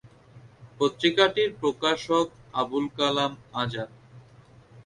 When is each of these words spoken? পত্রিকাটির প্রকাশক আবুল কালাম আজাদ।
পত্রিকাটির 0.79 1.49
প্রকাশক 1.61 2.27
আবুল 2.53 2.85
কালাম 2.97 3.31
আজাদ। 3.53 3.89